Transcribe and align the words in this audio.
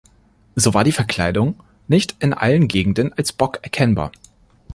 So 0.55 0.73
war 0.73 0.83
die 0.83 0.91
Verkleidung 0.93 1.61
nicht 1.87 2.15
in 2.23 2.33
allen 2.33 2.67
Gegenden 2.67 3.13
als 3.13 3.31
Bock 3.31 3.59
erkennbar. 3.61 4.11